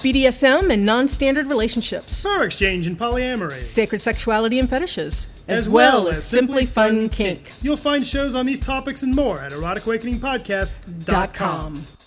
[0.00, 6.08] BDSM and non standard relationships, Power exchange and polyamory, sacred sexuality and fetishes, as, well,
[6.08, 7.52] as simply fun kink.
[7.62, 11.99] You'll find shows on these topics and more at eroticawakeningpodcast.com.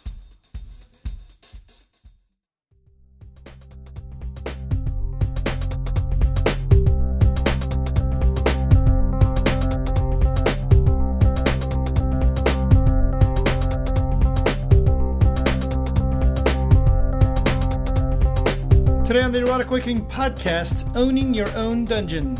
[19.73, 22.37] Awakening podcast, owning your own dungeon.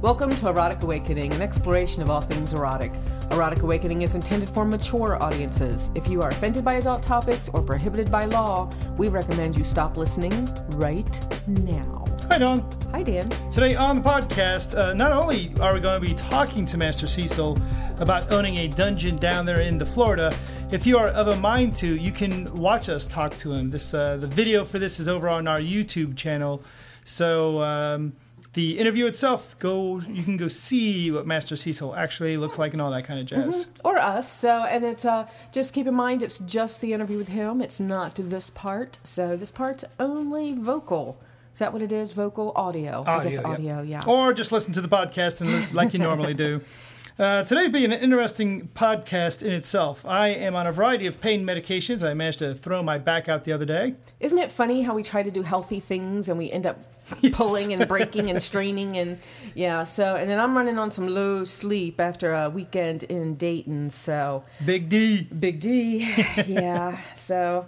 [0.00, 2.90] Welcome to Erotic Awakening, an exploration of all things erotic.
[3.30, 5.92] Erotic Awakening is intended for mature audiences.
[5.94, 9.96] If you are offended by adult topics or prohibited by law, we recommend you stop
[9.96, 10.32] listening
[10.70, 12.04] right now.
[12.28, 12.68] Hi, Dawn.
[12.90, 13.30] Hi, Dan.
[13.52, 17.06] Today on the podcast, uh, not only are we going to be talking to Master
[17.06, 17.56] Cecil
[18.00, 20.36] about owning a dungeon down there in the Florida,
[20.70, 23.70] if you are of a mind to, you can watch us talk to him.
[23.70, 26.62] This uh, the video for this is over on our YouTube channel,
[27.04, 28.12] so um,
[28.52, 32.82] the interview itself, go you can go see what Master Cecil actually looks like and
[32.82, 33.66] all that kind of jazz.
[33.84, 34.30] Or us.
[34.30, 37.62] So, and it's uh, just keep in mind it's just the interview with him.
[37.62, 38.98] It's not this part.
[39.04, 41.18] So this part's only vocal.
[41.52, 42.12] Is that what it is?
[42.12, 43.02] Vocal audio.
[43.06, 43.82] I guess audio.
[43.82, 44.04] Yeah.
[44.06, 46.60] Or just listen to the podcast and like you normally do.
[47.18, 50.06] Uh, today being an interesting podcast in itself.
[50.06, 52.06] I am on a variety of pain medications.
[52.06, 53.96] I managed to throw my back out the other day.
[54.20, 56.78] Isn't it funny how we try to do healthy things and we end up
[57.32, 59.18] pulling and breaking and straining and
[59.56, 59.82] yeah.
[59.82, 63.90] So and then I'm running on some low sleep after a weekend in Dayton.
[63.90, 65.22] So Big D.
[65.24, 66.08] big D.
[66.46, 67.00] yeah.
[67.16, 67.66] So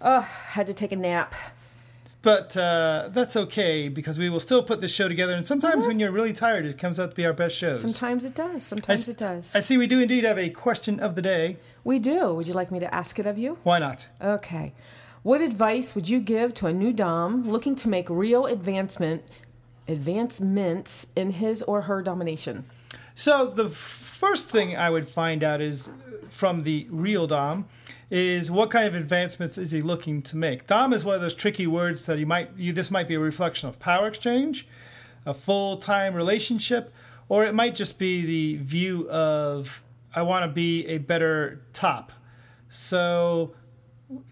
[0.00, 1.34] oh, had to take a nap.
[2.22, 5.34] But uh, that's okay because we will still put this show together.
[5.34, 7.80] And sometimes when you're really tired, it comes out to be our best shows.
[7.80, 8.62] Sometimes it does.
[8.62, 9.54] Sometimes it does.
[9.56, 11.56] I see we do indeed have a question of the day.
[11.82, 12.32] we do.
[12.34, 13.58] Would you like me to ask it of you?
[13.64, 14.06] Why not?
[14.22, 14.72] Okay.
[15.24, 19.22] What advice would you give to a new dom looking to make real advancement
[19.88, 22.64] advancements in his or her domination?
[23.14, 25.90] So the first thing I would find out is
[26.30, 27.66] from the real Dom
[28.14, 30.66] is what kind of advancements is he looking to make.
[30.66, 33.18] Dom is one of those tricky words that he might you this might be a
[33.18, 34.68] reflection of power exchange,
[35.24, 36.92] a full-time relationship,
[37.30, 39.82] or it might just be the view of
[40.14, 42.12] I want to be a better top.
[42.68, 43.54] So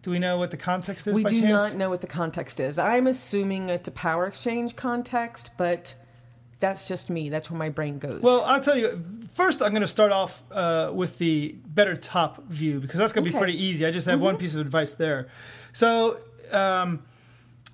[0.02, 1.72] do we know what the context is We do chance?
[1.72, 2.78] not know what the context is.
[2.78, 5.94] I'm assuming it's a power exchange context, but
[6.60, 7.28] that's just me.
[7.30, 8.22] That's where my brain goes.
[8.22, 9.02] Well, I'll tell you.
[9.32, 13.24] First, I'm going to start off uh, with the better top view because that's going
[13.24, 13.86] to be pretty easy.
[13.86, 15.28] I just have one piece of advice there.
[15.72, 16.18] So,
[16.52, 17.02] um,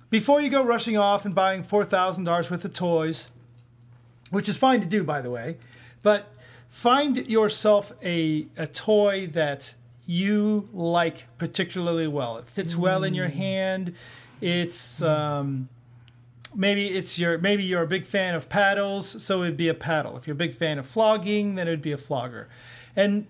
[0.09, 3.29] before you go rushing off and buying four thousand dollars worth of toys,
[4.31, 5.57] which is fine to do, by the way,
[6.01, 6.31] but
[6.69, 9.75] find yourself a a toy that
[10.05, 12.37] you like particularly well.
[12.37, 13.93] It fits well in your hand.
[14.39, 15.67] It's um,
[16.57, 20.17] maybe it's your maybe you're a big fan of paddles, so it'd be a paddle.
[20.17, 22.49] If you're a big fan of flogging, then it'd be a flogger.
[22.95, 23.27] And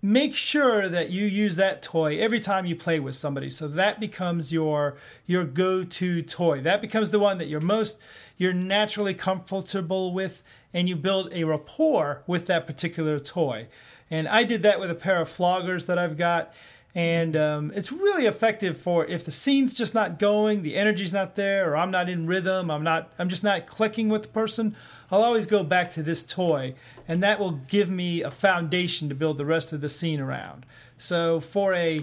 [0.00, 3.50] make sure that you use that toy every time you play with somebody.
[3.50, 6.60] So that becomes your your go-to toy.
[6.60, 7.98] That becomes the one that you're most
[8.38, 13.66] you're naturally comfortable with and you build a rapport with that particular toy.
[14.10, 16.52] And I did that with a pair of floggers that I've got
[16.94, 21.34] and um, it's really effective for if the scene's just not going the energy's not
[21.34, 24.74] there or i'm not in rhythm i'm not i'm just not clicking with the person
[25.10, 26.74] i'll always go back to this toy
[27.08, 30.64] and that will give me a foundation to build the rest of the scene around
[30.98, 32.02] so for a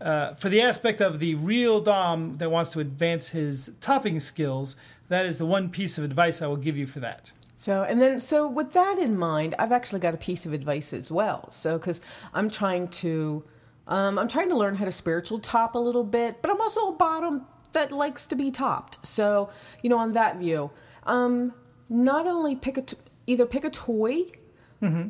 [0.00, 4.74] uh, for the aspect of the real dom that wants to advance his topping skills
[5.08, 8.02] that is the one piece of advice i will give you for that So, and
[8.02, 11.48] then, so with that in mind, I've actually got a piece of advice as well.
[11.52, 12.00] So, because
[12.34, 13.44] I'm trying to,
[13.86, 16.88] um, I'm trying to learn how to spiritual top a little bit, but I'm also
[16.88, 19.04] a bottom that likes to be topped.
[19.06, 19.50] So,
[19.82, 20.70] you know, on that view,
[21.04, 21.52] um,
[21.88, 24.26] not only pick a, t- either pick a toy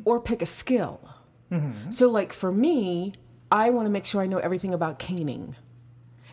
[0.05, 0.99] or pick a skill.
[1.91, 3.13] So, like for me,
[3.51, 5.55] I want to make sure I know everything about caning.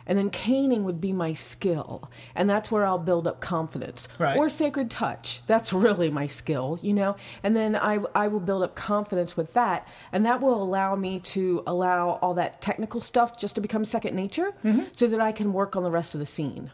[0.06, 2.11] And then caning would be my skill.
[2.35, 4.08] And that's where I'll build up confidence.
[4.19, 4.37] Right.
[4.37, 5.43] Or sacred touch.
[5.47, 7.17] That's really my skill, you know?
[7.43, 9.87] And then I, I will build up confidence with that.
[10.11, 14.17] And that will allow me to allow all that technical stuff just to become second
[14.17, 14.52] nature
[14.97, 16.73] so that I can work on the rest of the scene.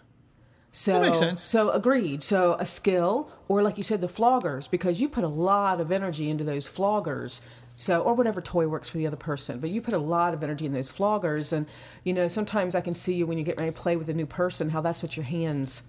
[0.72, 1.02] So, Mm-hmm.
[1.02, 1.42] That makes sense.
[1.42, 2.22] So agreed.
[2.22, 5.90] So a skill, or like you said, the floggers, because you put a lot of
[5.90, 7.40] energy into those floggers.
[7.78, 10.42] So, or whatever toy works for the other person, but you put a lot of
[10.42, 11.66] energy in those floggers, and
[12.04, 14.14] you know sometimes I can see you when you get ready to play with a
[14.14, 15.82] new person how that's what your hands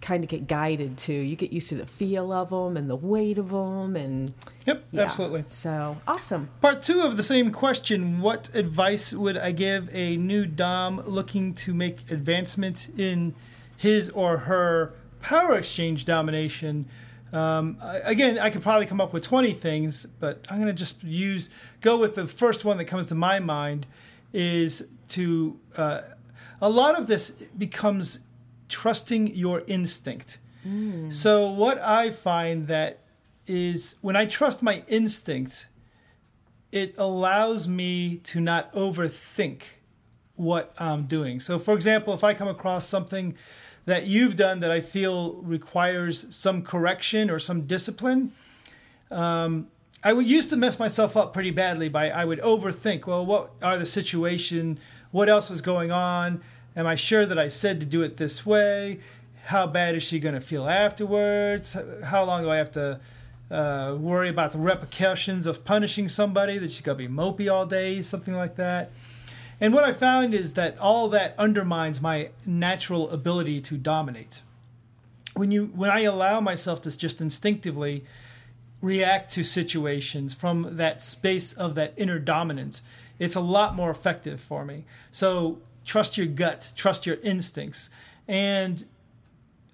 [0.00, 1.12] kind of get guided to.
[1.12, 4.32] You get used to the feel of them and the weight of them, and
[4.66, 5.02] Yep, yeah.
[5.02, 5.44] absolutely.
[5.48, 6.50] So awesome.
[6.60, 11.54] Part two of the same question What advice would I give a new Dom looking
[11.54, 13.34] to make advancement in
[13.76, 16.86] his or her power exchange domination?
[17.32, 21.02] Um, again, I could probably come up with 20 things, but I'm going to just
[21.04, 21.48] use,
[21.80, 23.86] go with the first one that comes to my mind
[24.32, 26.02] is to, uh,
[26.60, 28.20] a lot of this becomes
[28.68, 30.38] trusting your instinct.
[31.10, 33.00] So, what I find that
[33.46, 35.68] is when I trust my instinct,
[36.70, 39.62] it allows me to not overthink
[40.36, 41.40] what I'm doing.
[41.40, 43.36] So, for example, if I come across something
[43.86, 48.32] that you've done that I feel requires some correction or some discipline,
[49.10, 49.68] um,
[50.02, 53.06] I would used to mess myself up pretty badly by I would overthink.
[53.06, 54.78] Well, what are the situation?
[55.10, 56.42] What else was going on?
[56.74, 59.00] Am I sure that I said to do it this way?
[59.44, 61.76] How bad is she going to feel afterwards?
[62.04, 63.00] How long do I have to
[63.50, 66.56] uh, worry about the repercussions of punishing somebody?
[66.56, 68.92] That she's going to be mopey all day, something like that.
[69.60, 74.42] And what I found is that all that undermines my natural ability to dominate.
[75.34, 78.04] When you when I allow myself to just instinctively
[78.80, 82.82] react to situations from that space of that inner dominance,
[83.18, 84.86] it's a lot more effective for me.
[85.12, 87.90] So trust your gut, trust your instincts,
[88.26, 88.86] and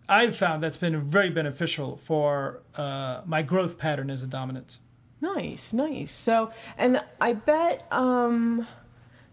[0.08, 4.78] I've found that's been very beneficial for uh, my growth pattern as a dominant.
[5.20, 6.12] Nice, nice.
[6.12, 8.66] So, and I bet, um,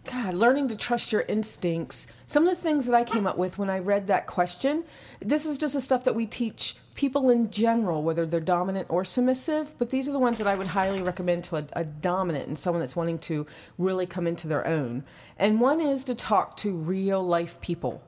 [0.06, 2.08] God, learning to trust your instincts.
[2.28, 4.84] Some of the things that I came up with when I read that question,
[5.22, 9.06] this is just the stuff that we teach people in general, whether they're dominant or
[9.06, 9.74] submissive.
[9.80, 12.60] But these are the ones that I would highly recommend to a, a dominant and
[12.60, 13.48] someone that's wanting to
[13.78, 15.04] really come into their own.
[15.38, 18.04] And one is to talk to real life people.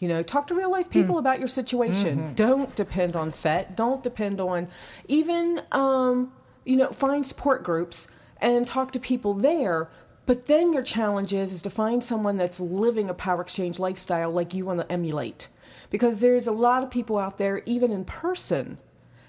[0.00, 2.34] You know, talk to real life people about your situation.
[2.34, 3.74] Don't depend on FET.
[3.74, 4.68] Don't depend on
[5.08, 6.32] even, um,
[6.64, 9.88] you know, find support groups and talk to people there.
[10.26, 14.30] But then your challenge is, is to find someone that's living a power exchange lifestyle
[14.30, 15.48] like you want to emulate.
[15.90, 18.78] Because there's a lot of people out there, even in person,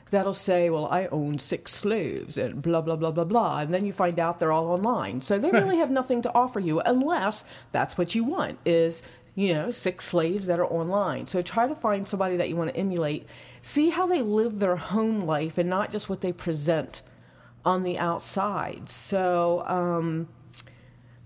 [0.09, 3.59] that'll say, Well, I own six slaves and blah, blah, blah, blah, blah.
[3.59, 5.21] And then you find out they're all online.
[5.21, 9.03] So they really have nothing to offer you unless that's what you want is,
[9.35, 11.27] you know, six slaves that are online.
[11.27, 13.27] So try to find somebody that you want to emulate.
[13.61, 17.01] See how they live their home life and not just what they present
[17.65, 18.89] on the outside.
[18.89, 20.29] So, um,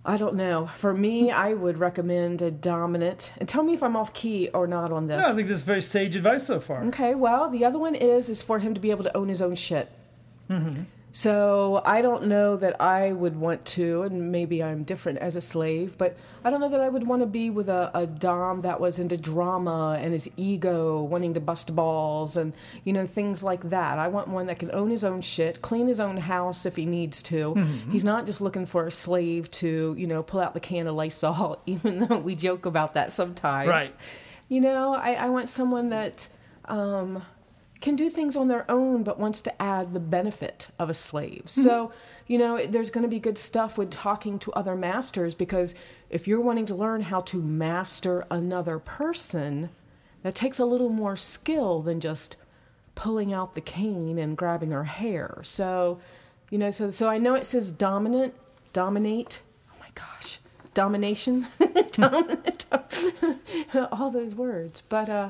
[0.06, 0.70] I don't know.
[0.76, 3.34] For me, I would recommend a dominant.
[3.38, 5.20] And tell me if I'm off key or not on this.
[5.20, 6.84] Yeah, I think this is very sage advice so far.
[6.86, 9.42] Okay, well, the other one is is for him to be able to own his
[9.42, 9.92] own shit.
[10.50, 10.84] Mm-hmm.
[11.12, 15.42] So I don't know that I would want to, and maybe I'm different as a
[15.42, 18.62] slave, but I don't know that I would want to be with a, a dom
[18.62, 22.54] that was into drama and his ego, wanting to bust balls and
[22.84, 23.98] you know things like that.
[23.98, 26.86] I want one that can own his own shit, clean his own house if he
[26.86, 27.56] needs to.
[27.92, 30.96] He's not just looking for a slave to you know pull out the can of
[30.96, 33.70] Lysol, even though we joke about that sometimes.
[33.70, 33.94] Right.
[34.48, 36.30] You know, I, I want someone that.
[36.66, 37.24] Um,
[37.82, 41.44] can do things on their own but wants to add the benefit of a slave.
[41.48, 41.92] So,
[42.28, 45.76] you know, there's going to be good stuff with talking to other masters because
[46.10, 49.70] if you're wanting to learn how to master another person,
[50.24, 52.36] that takes a little more skill than just
[52.96, 55.40] pulling out the cane and grabbing her hair.
[55.44, 56.00] So,
[56.50, 58.34] you know, so so I know it says dominant,
[58.74, 59.42] dominate.
[59.72, 60.40] Oh my gosh.
[60.74, 61.48] Domination,
[61.92, 62.66] dominant,
[63.92, 64.82] all those words.
[64.82, 65.30] But uh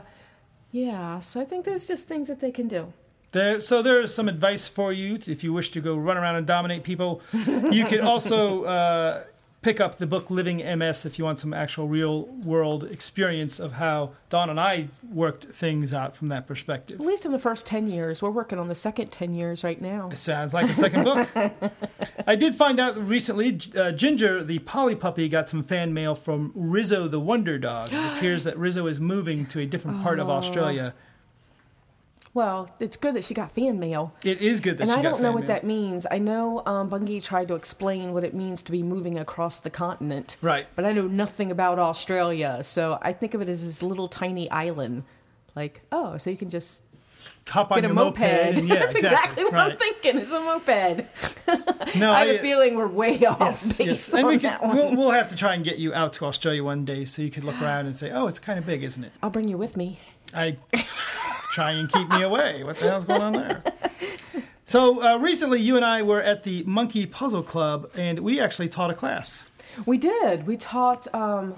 [0.72, 2.94] yeah, so I think there's just things that they can do.
[3.32, 6.18] There, so there is some advice for you t- if you wish to go run
[6.18, 7.22] around and dominate people.
[7.72, 9.24] You could also uh,
[9.62, 13.74] pick up the book Living MS if you want some actual real world experience of
[13.74, 17.00] how Dawn and I worked things out from that perspective.
[17.00, 18.22] At least in the first 10 years.
[18.22, 20.08] We're working on the second 10 years right now.
[20.12, 21.30] It sounds like a second book.
[22.28, 26.52] I did find out recently uh, Ginger, the Polly Puppy, got some fan mail from
[26.56, 27.92] Rizzo the Wonder Dog.
[27.92, 30.94] It appears that Rizzo is moving to a different part of Australia.
[32.34, 34.14] Well, it's good that she got fan mail.
[34.24, 35.48] It is good that And she I got don't know what mail.
[35.48, 36.06] that means.
[36.10, 39.70] I know um, Bungie tried to explain what it means to be moving across the
[39.72, 40.38] continent.
[40.42, 40.68] Right.
[40.76, 42.60] But I know nothing about Australia.
[42.64, 45.04] So I think of it as this little tiny island.
[45.56, 46.84] Like, oh, so you can just
[47.50, 48.20] Hop on get a your moped.
[48.22, 50.20] and yeah, That's exactly what I'm thinking.
[50.20, 51.96] It's a moped.
[51.98, 54.14] No, I have I- a feeling we're way off Yes, base yes.
[54.14, 54.76] on And we that could, one.
[54.78, 57.32] we'll, we'll have to try and get you out to Australia one day so you
[57.32, 59.12] could look around and say, oh, it's kind of big, isn't it?
[59.24, 60.00] I'll bring you with me.
[60.36, 60.58] I
[61.52, 62.64] try and keep me away.
[62.64, 63.64] What the hell's going on there?
[64.70, 68.70] So uh, recently, you and I were at the Monkey Puzzle Club, and we actually
[68.70, 69.50] taught a class.
[69.88, 70.46] We did.
[70.46, 71.08] We taught.
[71.12, 71.56] Um,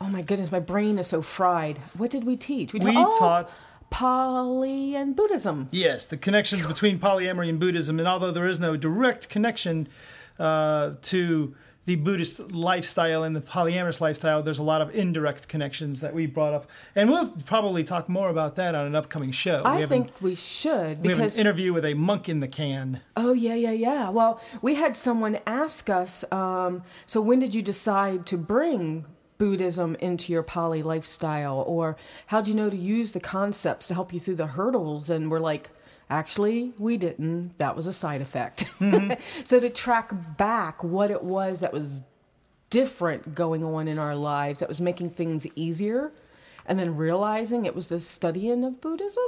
[0.00, 1.78] oh my goodness, my brain is so fried.
[1.96, 2.72] What did we teach?
[2.72, 3.48] We oh, taught
[3.90, 5.68] poly and Buddhism.
[5.70, 9.86] Yes, the connections between polyamory and Buddhism, and although there is no direct connection
[10.40, 11.54] uh, to
[11.88, 16.26] the Buddhist lifestyle and the polyamorous lifestyle, there's a lot of indirect connections that we
[16.26, 19.62] brought up, and we'll probably talk more about that on an upcoming show.
[19.64, 22.40] I we have an- think we should we have an interview with a monk in
[22.40, 23.00] the can.
[23.16, 24.10] Oh yeah, yeah, yeah.
[24.10, 26.30] Well, we had someone ask us.
[26.30, 29.06] Um, so when did you decide to bring
[29.38, 33.94] Buddhism into your poly lifestyle, or how would you know to use the concepts to
[33.94, 35.08] help you through the hurdles?
[35.08, 35.70] And we're like,
[36.10, 37.58] actually, we didn't.
[37.58, 38.66] That was a side effect.
[39.44, 42.02] so to track back what it was that was
[42.70, 46.12] different going on in our lives, that was making things easier,
[46.66, 49.24] and then realizing it was the studying of Buddhism.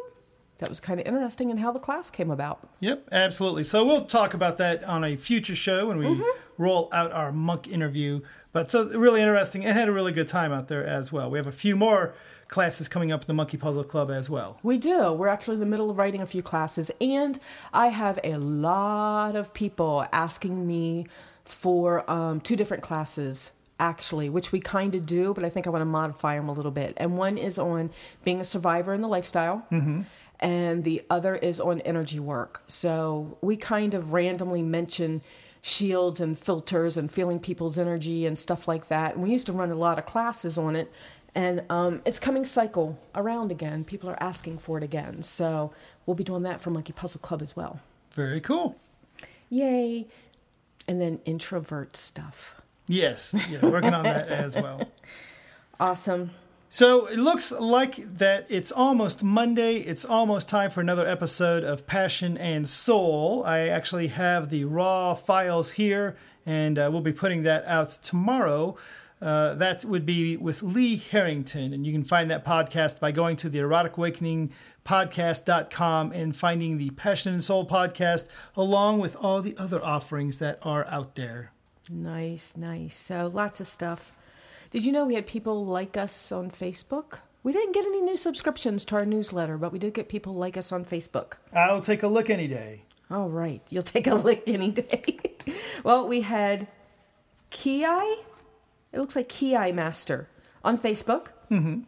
[0.58, 2.68] That was kind of interesting in how the class came about.
[2.80, 3.64] Yep, absolutely.
[3.64, 6.22] So we'll talk about that on a future show when we Mm-hmm.
[6.62, 8.20] roll out our monk interview.
[8.52, 11.30] But so really interesting and had a really good time out there as well.
[11.30, 12.12] We have a few more
[12.50, 14.58] classes coming up in the Monkey Puzzle Club as well.
[14.62, 15.12] We do.
[15.12, 17.38] We're actually in the middle of writing a few classes, and
[17.72, 21.06] I have a lot of people asking me
[21.44, 25.70] for um, two different classes, actually, which we kind of do, but I think I
[25.70, 26.92] want to modify them a little bit.
[26.96, 27.90] And one is on
[28.24, 29.66] being a survivor in the lifestyle.
[30.38, 32.62] And the other is on energy work.
[32.66, 35.22] So we kind of randomly mention
[35.62, 39.14] shields and filters and feeling people's energy and stuff like that.
[39.14, 40.90] And we used to run a lot of classes on it.
[41.34, 43.84] And um, it's coming cycle around again.
[43.84, 45.22] People are asking for it again.
[45.22, 45.72] So
[46.06, 47.80] we'll be doing that for Monkey Puzzle Club as well.
[48.12, 48.76] Very cool.
[49.48, 50.06] Yay.
[50.88, 52.60] And then introvert stuff.
[52.88, 54.88] Yes, yeah, working on that as well.
[55.78, 56.32] Awesome.
[56.68, 59.76] So it looks like that it's almost Monday.
[59.78, 63.42] It's almost time for another episode of Passion and Soul.
[63.46, 68.76] I actually have the raw files here, and uh, we'll be putting that out tomorrow.
[69.20, 73.36] Uh, that would be with Lee Harrington, and you can find that podcast by going
[73.36, 74.50] to the Erotic Awakening
[74.86, 80.58] podcast.com and finding the Passion and Soul podcast along with all the other offerings that
[80.62, 81.52] are out there.
[81.90, 82.96] Nice, nice.
[82.96, 84.16] So lots of stuff.
[84.70, 87.18] Did you know we had people like us on Facebook?
[87.42, 90.56] We didn't get any new subscriptions to our newsletter, but we did get people like
[90.56, 91.34] us on Facebook.
[91.54, 92.82] I'll take a look any day.
[93.10, 95.18] All right, you'll take a lick any day.
[95.82, 96.68] well, we had
[97.50, 97.84] Ki.
[98.92, 100.28] It looks like Ki Master
[100.64, 101.80] on Facebook, mm-hmm.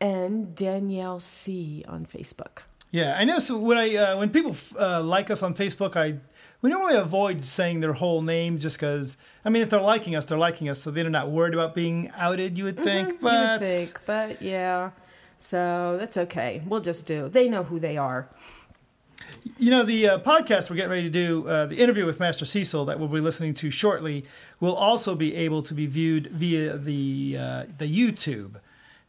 [0.00, 2.62] and Danielle C on Facebook.
[2.90, 3.38] Yeah, I know.
[3.38, 6.18] So when I uh, when people uh, like us on Facebook, I
[6.62, 10.24] we normally avoid saying their whole name just because I mean if they're liking us,
[10.24, 12.56] they're liking us, so they're not worried about being outed.
[12.56, 14.90] You would think, but Mm-hmm, You would think, but yeah.
[15.38, 16.62] So that's okay.
[16.66, 17.28] We'll just do.
[17.28, 18.28] They know who they are.
[19.58, 22.44] You know, the uh, podcast we're getting ready to do, uh, the interview with Master
[22.44, 24.24] Cecil that we'll be listening to shortly,
[24.60, 28.60] will also be able to be viewed via the uh, the YouTube.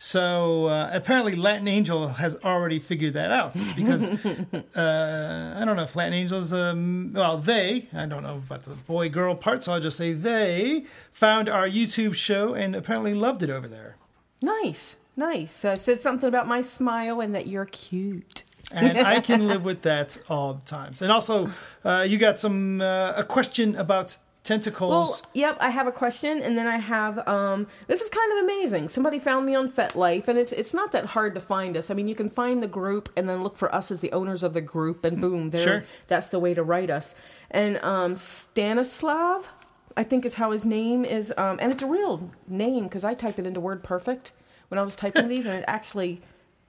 [0.02, 4.10] So uh, apparently, Latin Angel has already figured that out because
[4.76, 8.72] uh, I don't know if Latin Angels, um, well, they, I don't know about the
[8.72, 13.44] boy girl part, so I'll just say they found our YouTube show and apparently loved
[13.44, 13.98] it over there.
[14.42, 15.52] Nice, nice.
[15.52, 18.44] So I said something about my smile and that you're cute.
[18.72, 21.02] And I can live with that all the times.
[21.02, 21.52] And also,
[21.84, 25.22] uh, you got some uh, a question about tentacles.
[25.22, 28.44] Well, yep, I have a question, and then I have um, this is kind of
[28.44, 28.90] amazing.
[28.90, 31.90] Somebody found me on FetLife, and it's it's not that hard to find us.
[31.90, 34.44] I mean, you can find the group and then look for us as the owners
[34.44, 35.64] of the group, and boom, there.
[35.64, 35.84] Sure.
[36.08, 37.16] That's the way to write us.
[37.52, 39.50] And um, Stanislav,
[39.98, 43.14] I think is how his name is, um, and it's a real name because I
[43.14, 44.32] typed it into WordPerfect
[44.70, 46.22] when I was typing these, and it actually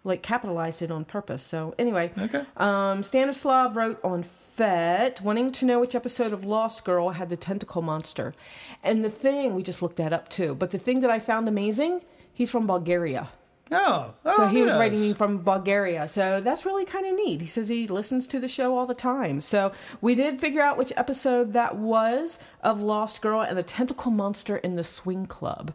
[0.04, 1.42] like capitalized it on purpose.
[1.42, 2.42] So anyway, Okay.
[2.56, 7.36] um, Stanislav wrote on FET, wanting to know which episode of Lost Girl had the
[7.36, 8.34] tentacle monster.
[8.82, 11.48] And the thing, we just looked that up too, but the thing that I found
[11.48, 12.00] amazing,
[12.32, 13.28] he's from Bulgaria.
[13.72, 16.08] oh, oh, So he was writing me from Bulgaria.
[16.08, 17.40] So that's really kind of neat.
[17.42, 19.40] He says he listens to the show all the time.
[19.40, 24.10] So we did figure out which episode that was of Lost Girl and the tentacle
[24.10, 25.72] monster in the swing club.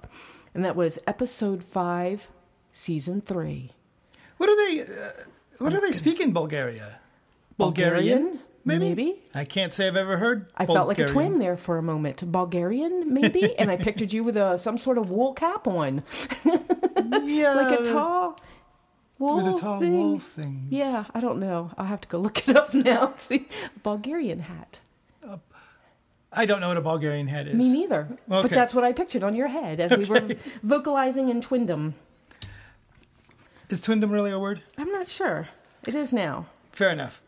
[0.54, 2.28] And that was episode five,
[2.72, 3.72] season three.
[4.38, 4.82] What do they?
[4.82, 5.12] Uh,
[5.60, 7.00] what do they speak in Bulgaria?
[7.58, 8.40] Bulgarian?
[8.66, 8.90] maybe.
[8.90, 9.22] Maybe.
[9.34, 10.48] I can't say I've ever heard.
[10.58, 12.30] I felt like a twin there for a moment.
[12.32, 13.56] Bulgarian, maybe?
[13.60, 16.04] and I pictured you with a some sort of wool cap on.
[17.24, 18.40] Yeah, like a tall
[19.20, 19.94] wool with a tall thing.
[19.94, 20.68] wool thing.
[20.70, 21.72] Yeah, I don't know.
[21.78, 23.14] I'll have to go look it up now.
[23.18, 23.48] See,
[23.84, 24.80] Bulgarian hat.
[26.38, 27.56] I don't know what a Bulgarian hat is.
[27.56, 28.18] Me neither.
[28.28, 31.94] But that's what I pictured on your head as we were vocalizing in Twindom.
[33.70, 34.62] Is twindom really a word?
[34.78, 35.50] I'm not sure.
[35.88, 36.48] It is now.
[36.72, 37.22] Fair enough.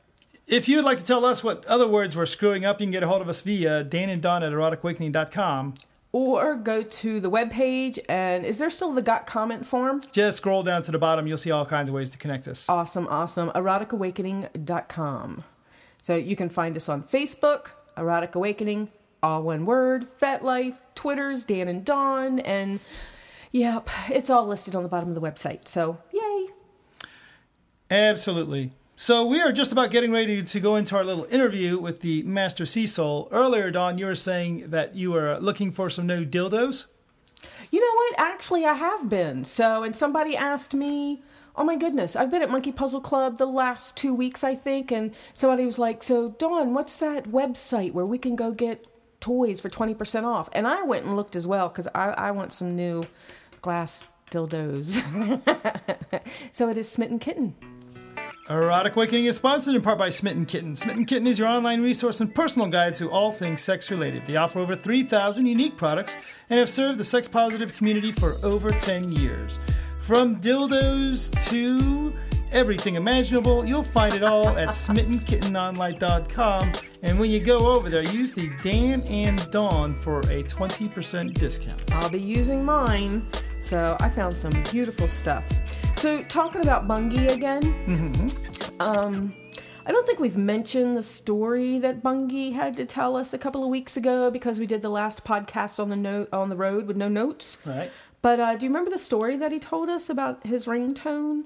[0.47, 3.03] If you'd like to tell us what other words we're screwing up, you can get
[3.03, 5.75] a hold of us via Dan and Dawn at eroticawakening.com.
[6.13, 7.99] or go to the webpage.
[8.07, 10.01] And is there still the got comment form?
[10.11, 11.27] Just scroll down to the bottom.
[11.27, 12.69] You'll see all kinds of ways to connect us.
[12.69, 13.49] Awesome, awesome.
[13.51, 15.43] Eroticawakening.com.
[16.01, 18.89] So you can find us on Facebook, Erotic Awakening,
[19.21, 22.79] all one word, FetLife, Twitter's Dan and Dawn, and
[23.51, 25.67] yep, it's all listed on the bottom of the website.
[25.67, 26.47] So yay!
[27.89, 28.71] Absolutely.
[28.99, 32.23] So we are just about getting ready to go into our little interview with the
[32.23, 33.29] Master Cecil.
[33.31, 36.85] Earlier, Dawn, you were saying that you were looking for some new dildos.
[37.69, 38.15] You know what?
[38.17, 39.45] Actually, I have been.
[39.45, 41.21] So, and somebody asked me,
[41.55, 44.91] oh my goodness, I've been at Monkey Puzzle Club the last two weeks, I think,
[44.91, 48.87] and somebody was like, so, Dawn, what's that website where we can go get
[49.19, 50.49] toys for 20% off?
[50.53, 53.03] And I went and looked as well because I, I want some new
[53.61, 55.01] glass dildos.
[56.51, 57.55] so it is Smitten Kitten.
[58.49, 60.73] Erotic Awakening is sponsored in part by Smitten Kitten.
[60.77, 64.25] Smitten Kitten is your online resource and personal guide to all things sex related.
[64.25, 66.15] They offer over 3,000 unique products
[66.49, 69.59] and have served the sex positive community for over 10 years.
[69.99, 72.13] From dildos to
[72.51, 76.71] everything imaginable, you'll find it all at smittenkittenonline.com.
[77.03, 81.83] And when you go over there, use the Dan and Dawn for a 20% discount.
[81.93, 83.21] I'll be using mine.
[83.61, 85.45] So I found some beautiful stuff.
[85.97, 88.81] So talking about Bungie again, Mm-hmm.
[88.81, 89.35] um,
[89.85, 93.63] I don't think we've mentioned the story that Bungie had to tell us a couple
[93.63, 96.87] of weeks ago because we did the last podcast on the note on the road
[96.87, 97.57] with no notes.
[97.65, 97.89] Right?
[98.21, 101.43] But uh, do you remember the story that he told us about his ringtone?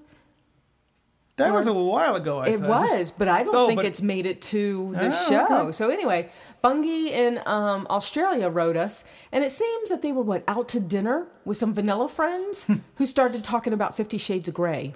[1.42, 2.70] That was a while ago, I It thought.
[2.70, 5.46] was, but I don't Oh, think but- it's made it to the Oh, show.
[5.64, 5.72] okay.
[5.74, 6.30] So anyway,
[6.64, 10.80] Bungie in um, Australia wrote us, and it seems that they were what out to
[10.80, 14.94] dinner with some vanilla friends who started talking about Fifty Shades of Grey.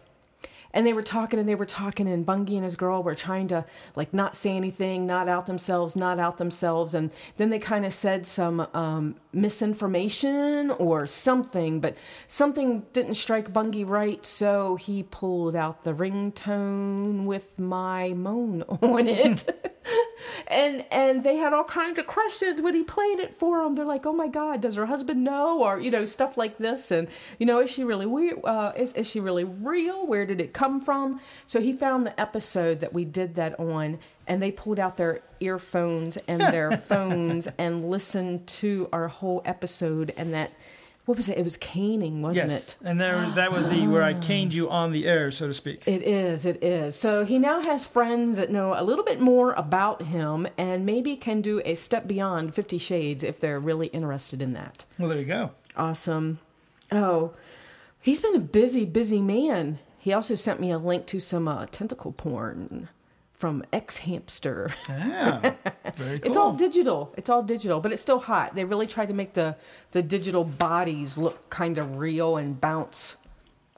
[0.76, 3.48] And they were talking and they were talking, and Bungie and his girl were trying
[3.48, 3.64] to
[3.96, 6.94] like not say anything, not out themselves, not out themselves.
[6.94, 11.96] And then they kind of said some um, misinformation or something, but
[12.28, 19.08] something didn't strike Bungie right, so he pulled out the ringtone with my moan on
[19.08, 19.72] it.
[20.48, 23.74] and and they had all kinds of questions when he played it for them.
[23.76, 26.92] They're like, "Oh my God, does her husband know?" Or you know, stuff like this.
[26.92, 27.08] And
[27.40, 28.40] you know, is she really weird?
[28.44, 30.06] Uh, is is she really real?
[30.06, 31.20] Where did it come from?
[31.48, 35.22] So he found the episode that we did that on, and they pulled out their
[35.40, 40.14] earphones and their phones and listened to our whole episode.
[40.18, 40.52] And that,
[41.06, 41.38] what was it?
[41.38, 42.70] It was caning, wasn't Yes.
[42.70, 42.78] it?
[42.84, 45.84] And there, that was the where I caned you on the air, so to speak.
[45.88, 46.96] It is, it is.
[46.96, 51.16] So he now has friends that know a little bit more about him and maybe
[51.16, 54.86] can do a step beyond Fifty Shades if they're really interested in that.
[54.98, 55.52] Well, there you go.
[55.78, 56.40] Awesome.
[56.92, 57.34] Oh,
[58.02, 59.80] he's been a busy, busy man.
[60.00, 62.90] He also sent me a link to some uh, tentacle porn
[63.46, 64.74] from xHamster.
[64.90, 65.54] Yeah.
[65.94, 66.28] Very cool.
[66.32, 67.14] It's all digital.
[67.16, 68.56] It's all digital, but it's still hot.
[68.56, 69.56] They really tried to make the
[69.92, 73.18] the digital bodies look kind of real and bounce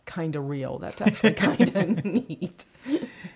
[0.05, 0.77] kind of real.
[0.77, 2.63] That's actually kind of neat.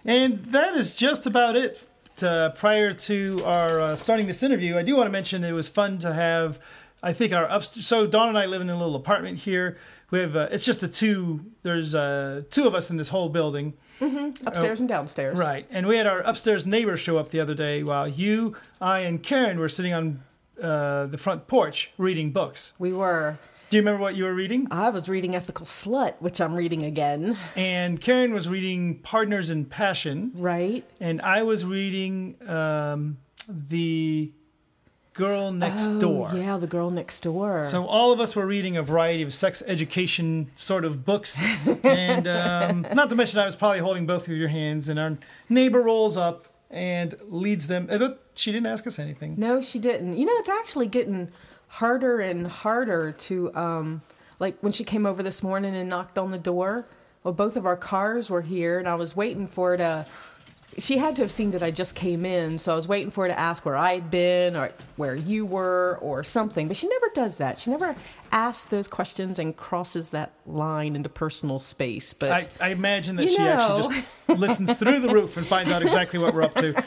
[0.06, 1.84] And that is just about it.
[2.24, 5.68] Uh, prior to our uh, starting this interview, I do want to mention it was
[5.68, 6.62] fun to have.
[7.04, 7.86] I think our upstairs.
[7.88, 9.76] So Dawn and I live in a little apartment here.
[10.12, 10.38] We have.
[10.38, 11.42] Uh, it's just the two.
[11.64, 13.74] There's uh, two of us in this whole building.
[14.02, 15.38] Upstairs and downstairs.
[15.38, 15.66] Right.
[15.70, 19.22] And we had our upstairs neighbor show up the other day while you, I, and
[19.22, 20.24] Karen were sitting on
[20.62, 22.74] uh, the front porch reading books.
[22.80, 23.38] We were.
[23.70, 24.68] Do you remember what you were reading?
[24.70, 27.38] I was reading Ethical Slut, which I'm reading again.
[27.56, 30.32] And Karen was reading Partners in Passion.
[30.36, 30.84] Right?
[31.00, 34.34] and I was reading um, the
[35.22, 36.32] Girl Next Oh, Door.
[36.34, 37.64] Yeah, the girl next door.
[37.66, 41.42] So all of us were reading a variety of sex education sort of books,
[41.84, 44.90] and um, not to mention I was probably holding both of your hands.
[44.90, 47.88] And our neighbor rolls up and leads them.
[47.92, 49.36] uh, But she didn't ask us anything.
[49.38, 50.18] no, she didn't.
[50.18, 51.30] You know, it's actually getting
[51.68, 54.02] harder and harder to, um,
[54.40, 56.88] like when she came over this morning and knocked on the door.
[57.24, 60.06] Well, both of our cars were here, and I was waiting for her to.
[60.78, 63.26] She had to have seen that I just came in, so I was waiting for
[63.26, 66.68] her to ask where I'd been or where you were or something.
[66.68, 67.58] But she never does that.
[67.58, 67.96] She never
[68.32, 72.14] asks those questions and crosses that line into personal space.
[72.14, 75.82] But I, I imagine that she actually just listens through the roof and finds out
[75.82, 76.82] exactly what we're up to.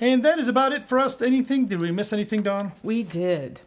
[0.00, 1.22] And that is about it for us.
[1.22, 1.66] Anything?
[1.66, 2.72] Did we miss anything, Dawn?
[2.82, 3.60] We did.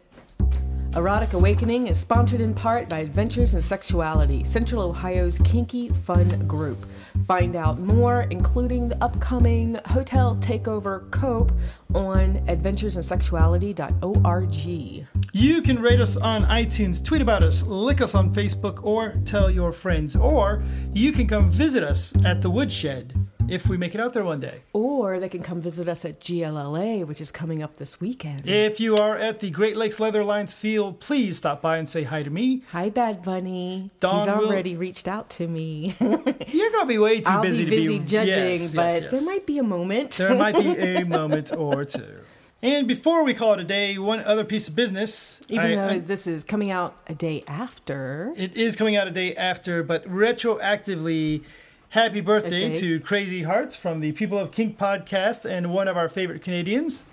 [0.94, 6.78] Erotic Awakening is sponsored in part by Adventures in Sexuality, Central Ohio's kinky fun group.
[7.26, 11.52] Find out more, including the upcoming Hotel Takeover Cope,
[11.94, 15.06] on adventuresinsexuality.org.
[15.32, 19.50] You can rate us on iTunes, tweet about us, lick us on Facebook, or tell
[19.50, 20.16] your friends.
[20.16, 23.27] Or you can come visit us at the Woodshed.
[23.48, 23.54] Mm-hmm.
[23.54, 24.60] if we make it out there one day.
[24.72, 28.46] Or they can come visit us at GLLA, which is coming up this weekend.
[28.48, 32.02] If you are at the Great Lakes Leather Alliance field, please stop by and say
[32.04, 32.62] hi to me.
[32.72, 33.90] Hi, Bad Bunny.
[34.00, 35.94] Dawn She's will- already reached out to me.
[36.00, 38.28] You're gonna be way too I'll busy be to busy be judging,
[38.60, 39.10] Yes, but yes, yes.
[39.12, 40.10] there might be a moment.
[40.12, 42.18] there might be a moment or two.
[42.60, 45.40] And before we call it a day, one other piece of business.
[45.48, 48.32] Even I- though I- this is coming out a day after.
[48.36, 51.44] It is coming out a day after, but retroactively,
[51.90, 52.80] happy birthday Okay.
[52.80, 57.04] to Crazy Hearts from the People of Kink podcast and one of our favorite Canadians.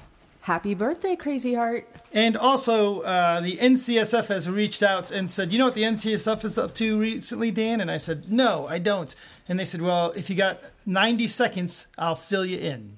[0.42, 1.88] Happy birthday, Crazy Heart.
[2.14, 6.46] And also, uh, the NCSF has reached out and said, You know what the NCSF
[6.46, 7.82] is up to recently, Dan?
[7.82, 9.16] And I said, No, I don't.
[9.50, 12.98] And they said, Well, if you got 90 seconds, I'll fill you in.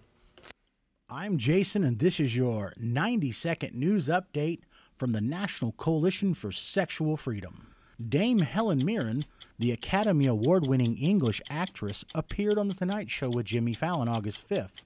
[1.10, 4.60] I'm Jason, and this is your 90 second news update
[4.98, 7.68] from the National Coalition for Sexual Freedom.
[8.10, 9.24] Dame Helen Mirren,
[9.60, 14.48] the Academy Award winning English actress, appeared on The Tonight Show with Jimmy Fallon August
[14.48, 14.84] 5th.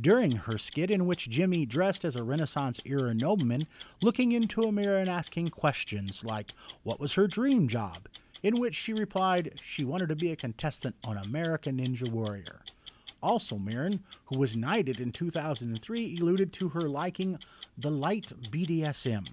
[0.00, 3.66] During her skit, in which Jimmy dressed as a Renaissance era nobleman,
[4.00, 8.08] looking into a mirror and asking questions like, What was her dream job?
[8.42, 12.60] In which she replied, She wanted to be a contestant on American Ninja Warrior.
[13.22, 17.38] Also, Mirren, who was knighted in 2003, alluded to her liking
[17.76, 19.26] the light BDSM.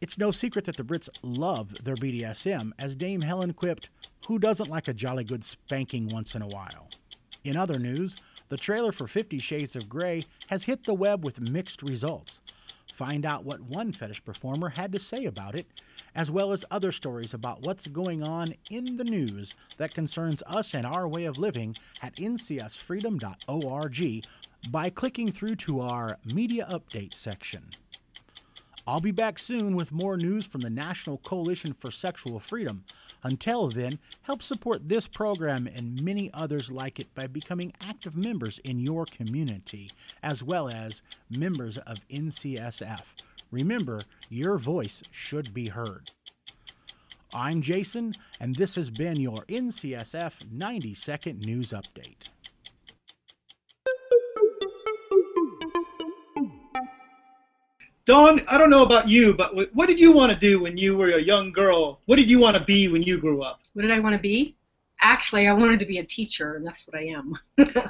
[0.00, 3.90] It's no secret that the Brits love their BDSM, as Dame Helen quipped,
[4.28, 6.88] Who doesn't like a jolly good spanking once in a while?
[7.44, 8.16] In other news,
[8.48, 12.40] the trailer for Fifty Shades of Grey has hit the web with mixed results.
[12.94, 15.66] Find out what one fetish performer had to say about it,
[16.14, 20.72] as well as other stories about what's going on in the news that concerns us
[20.72, 24.24] and our way of living at ncsfreedom.org
[24.70, 27.64] by clicking through to our Media Update section.
[28.90, 32.82] I'll be back soon with more news from the National Coalition for Sexual Freedom.
[33.22, 38.58] Until then, help support this program and many others like it by becoming active members
[38.64, 39.92] in your community,
[40.24, 43.02] as well as members of NCSF.
[43.52, 46.10] Remember, your voice should be heard.
[47.32, 52.26] I'm Jason, and this has been your NCSF 90 Second News Update.
[58.06, 60.96] Dawn, I don't know about you, but what did you want to do when you
[60.96, 62.00] were a young girl?
[62.06, 63.60] What did you want to be when you grew up?
[63.74, 64.56] What did I want to be?
[65.02, 67.38] Actually, I wanted to be a teacher, and that's what I am.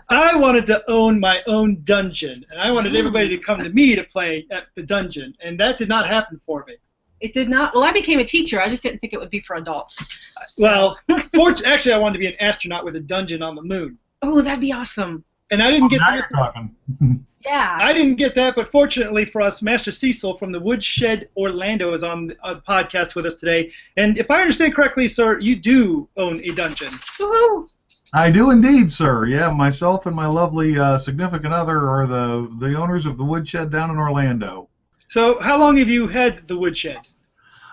[0.09, 3.96] I wanted to own my own dungeon, and I wanted everybody to come to me
[3.96, 6.77] to play at the dungeon, and that did not happen for me.
[7.20, 7.75] It did not.
[7.75, 8.61] Well, I became a teacher.
[8.61, 10.33] I just didn't think it would be for adults.
[10.46, 10.99] So- Well,
[11.35, 14.40] fort- actually, I wanted to be an astronaut with a dungeon on the moon, oh,
[14.40, 15.25] that'd be awesome.
[15.51, 16.14] and I didn't oh, get now that.
[16.16, 16.77] you're talking.
[17.44, 17.79] Yeah.
[17.81, 22.03] I didn't get that, but fortunately for us, Master Cecil from the Woodshed Orlando is
[22.03, 23.70] on the uh, podcast with us today.
[23.96, 26.92] And if I understand correctly, sir, you do own a dungeon.
[27.18, 27.72] Woohoo!
[28.12, 29.26] I do indeed, sir.
[29.26, 33.70] Yeah, myself and my lovely uh, significant other are the the owners of the woodshed
[33.70, 34.68] down in Orlando.
[35.09, 36.98] So, how long have you had the Woodshed?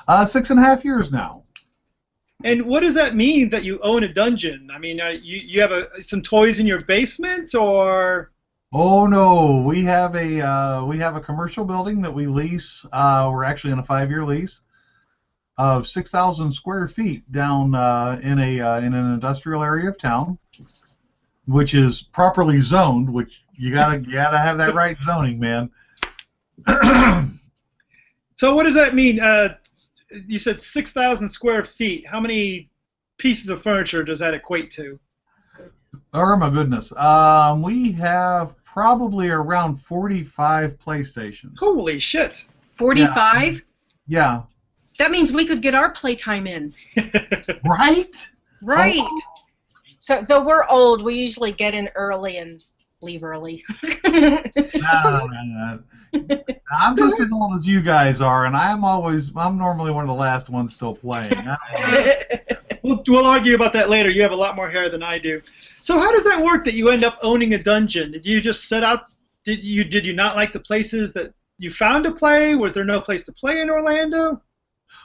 [0.07, 1.43] Uh, six and a half years now.
[2.43, 4.69] And what does that mean that you own a dungeon?
[4.71, 8.31] I mean, uh, you you have a, some toys in your basement, or
[8.73, 12.85] Oh no, we have a uh, we have a commercial building that we lease.
[12.91, 14.61] Uh, we're actually in a five-year lease
[15.57, 19.97] of six thousand square feet down uh, in a uh, in an industrial area of
[19.97, 20.37] town,
[21.45, 23.09] which is properly zoned.
[23.09, 25.71] Which you gotta you gotta have that right zoning, man.
[28.35, 29.21] so what does that mean?
[29.21, 29.55] Uh,
[30.27, 32.05] you said six thousand square feet.
[32.05, 32.69] How many
[33.17, 34.99] pieces of furniture does that equate to?
[36.13, 36.95] Oh my goodness.
[36.97, 41.57] Um, we have probably around 45 PlayStations.
[41.57, 42.45] Holy shit!
[42.75, 43.63] 45?
[44.07, 44.43] Yeah.
[44.99, 46.73] That means we could get our playtime in.
[47.65, 48.27] Right?
[48.61, 48.99] Right.
[48.99, 49.21] Oh.
[49.99, 52.63] So, though we're old, we usually get in early and
[53.01, 53.63] leave early.
[54.03, 54.09] No,
[54.55, 55.79] no, no,
[56.13, 56.39] no.
[56.71, 60.07] I'm just as old as you guys are, and I'm always I'm normally one of
[60.07, 61.33] the last ones still playing.
[62.83, 64.09] We'll, we'll argue about that later.
[64.09, 65.41] You have a lot more hair than I do.
[65.81, 68.11] So how does that work that you end up owning a dungeon?
[68.11, 69.13] Did you just set out?
[69.43, 72.55] Did you did you not like the places that you found to play?
[72.55, 74.41] Was there no place to play in Orlando?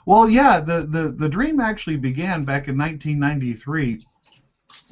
[0.07, 4.05] Well, yeah, the, the, the dream actually began back in 1993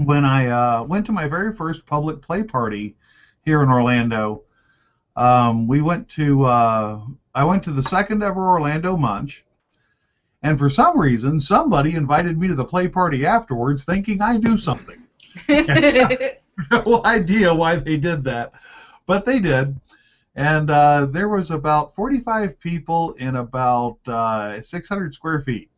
[0.05, 2.97] when I uh, went to my very first public play party
[3.43, 4.43] here in Orlando.
[5.17, 7.01] Um, we went to uh,
[7.35, 9.45] I went to the second ever Orlando Munch,
[10.43, 14.57] and for some reason, somebody invited me to the play party afterwards, thinking I knew
[14.57, 15.03] something.
[15.49, 18.53] no idea why they did that,
[19.07, 19.79] but they did.
[20.35, 25.69] And uh, there was about 45 people in about uh, 600 square feet.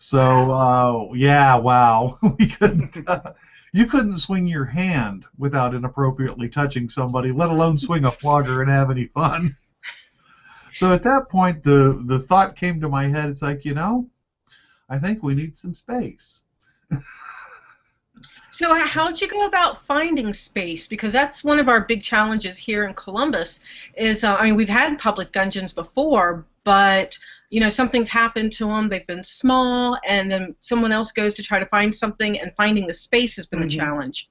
[0.00, 3.06] So uh, yeah, wow, we couldn't.
[3.06, 3.34] Uh,
[3.72, 8.70] you couldn't swing your hand without inappropriately touching somebody, let alone swing a flogger and
[8.70, 9.54] have any fun.
[10.72, 13.28] So at that point, the the thought came to my head.
[13.28, 14.08] It's like you know,
[14.88, 16.40] I think we need some space.
[18.52, 20.88] So how'd you go about finding space?
[20.88, 23.60] Because that's one of our big challenges here in Columbus.
[23.96, 27.16] Is uh, I mean we've had public dungeons before, but
[27.50, 28.88] you know something's happened to them.
[28.88, 32.86] They've been small, and then someone else goes to try to find something, and finding
[32.86, 33.70] the space has been Mhm.
[33.70, 34.30] the challenge.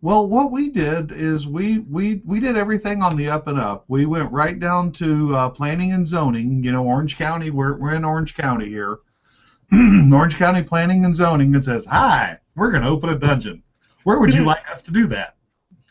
[0.00, 3.84] Well, what we did is we we we did everything on the up and up.
[3.86, 6.64] We went right down to uh, planning and zoning.
[6.64, 7.50] You know, Orange County.
[7.50, 8.98] We're we're in Orange County here.
[9.72, 11.54] Orange County Planning and Zoning.
[11.54, 13.62] It says, "Hi, we're going to open a dungeon.
[14.04, 15.36] Where would you like us to do that?"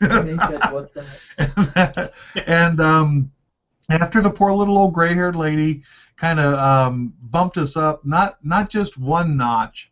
[0.00, 2.12] And he that?"
[2.46, 3.32] and um,
[3.88, 5.82] after the poor little old gray-haired lady
[6.16, 9.90] kind of um, bumped us up, not not just one notch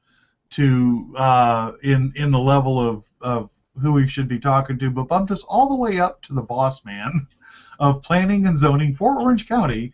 [0.51, 5.09] to uh, in in the level of of who we should be talking to, but
[5.09, 7.27] bumped us all the way up to the boss man
[7.79, 9.93] of planning and zoning for Orange County.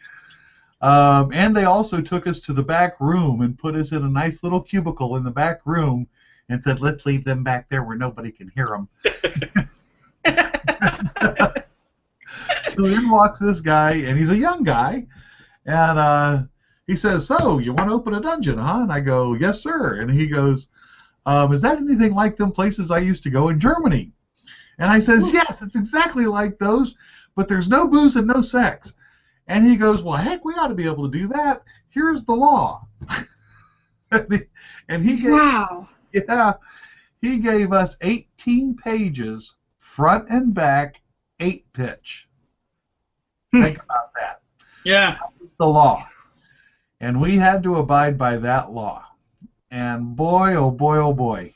[0.82, 4.08] Um, and they also took us to the back room and put us in a
[4.08, 6.06] nice little cubicle in the back room
[6.48, 8.88] and said, "Let's leave them back there where nobody can hear them."
[12.66, 15.06] so in walks this guy, and he's a young guy,
[15.66, 16.42] and uh,
[16.86, 20.00] he says, "So you want to open a dungeon, huh?" And I go, "Yes, sir."
[20.00, 20.68] And he goes,
[21.26, 24.12] um, "Is that anything like them places I used to go in Germany?"
[24.78, 26.94] And I says, "Yes, it's exactly like those,
[27.34, 28.94] but there's no booze and no sex."
[29.48, 31.62] And he goes, "Well, heck, we ought to be able to do that.
[31.90, 32.82] Here's the law."
[34.10, 34.44] and he-
[34.88, 35.88] and he gave, Wow.
[36.12, 36.52] yeah,
[37.20, 41.00] he gave us 18 pages, front and back,
[41.40, 42.28] eight pitch.
[43.52, 44.38] Think about that.
[44.86, 45.16] Yeah.
[45.58, 46.06] The law.
[47.00, 49.04] And we had to abide by that law.
[49.68, 51.54] And boy, oh boy, oh boy.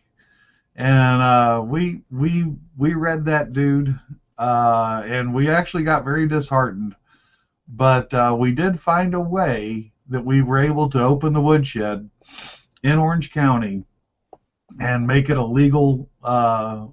[0.74, 3.96] And uh, we we we read that dude,
[4.36, 6.96] uh, and we actually got very disheartened.
[7.68, 12.10] But uh, we did find a way that we were able to open the woodshed
[12.82, 13.84] in Orange County
[14.80, 16.88] and make it a legal uh,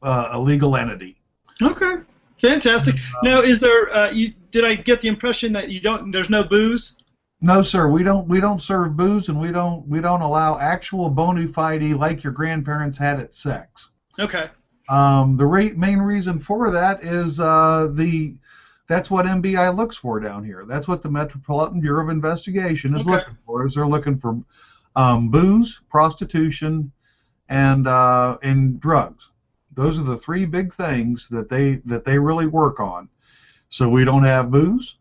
[0.00, 1.20] uh, a legal entity.
[1.60, 1.96] Okay.
[2.40, 2.96] Fantastic.
[3.22, 3.94] Now, is there?
[3.94, 6.10] Uh, you, did I get the impression that you don't?
[6.10, 6.92] There's no booze?
[7.40, 7.88] No, sir.
[7.88, 8.26] We don't.
[8.26, 9.86] We don't serve booze, and we don't.
[9.86, 13.90] We don't allow actual bona fide like your grandparents had at sex.
[14.18, 14.48] Okay.
[14.88, 18.34] Um, the re- main reason for that is uh, the.
[18.88, 20.64] That's what MBI looks for down here.
[20.66, 23.10] That's what the Metropolitan Bureau of Investigation is Okay.
[23.10, 23.66] looking for.
[23.66, 24.40] Is they're looking for
[24.96, 26.90] um, booze, prostitution,
[27.48, 29.30] and uh, and drugs.
[29.74, 33.08] Those are the three big things that they that they really work on.
[33.70, 34.96] So we don't have booze,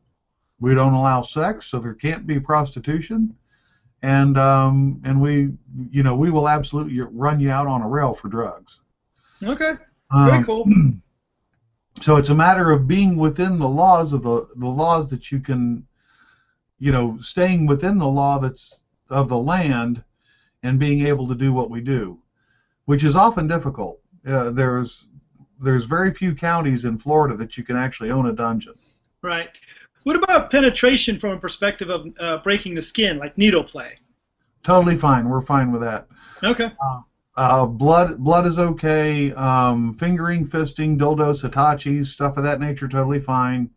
[0.60, 3.34] we don't allow sex, so there can't be prostitution,
[4.02, 5.50] and um, and we
[5.90, 8.80] you know we will absolutely run you out on a rail for drugs.
[9.44, 9.74] Okay.
[10.24, 10.66] Very Um, cool.
[12.02, 15.40] so it's a matter of being within the laws of the the laws that you
[15.40, 15.84] can,
[16.80, 20.04] you know, staying within the law that's of the land,
[20.64, 22.20] and being able to do what we do,
[22.86, 24.00] which is often difficult.
[24.26, 25.08] Uh, there's
[25.62, 28.74] there's very few counties in Florida that you can actually own a dungeon.
[29.22, 29.50] Right.
[30.04, 33.98] What about penetration from a perspective of uh, breaking the skin, like needle play?
[34.64, 35.28] Totally fine.
[35.28, 36.08] We're fine with that.
[36.44, 36.72] Okay.
[37.36, 39.32] Uh, blood blood is okay.
[39.34, 43.70] Um, fingering, fisting, dildos, hitachis, stuff of that nature, totally fine.